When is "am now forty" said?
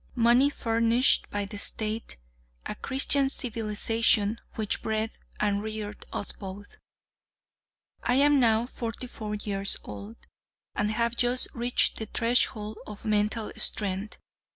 8.15-9.05